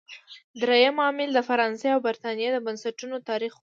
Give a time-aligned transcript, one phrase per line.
[0.61, 3.59] درېیم عامل د فرانسې او برېټانیا د بنسټونو تاریخ و.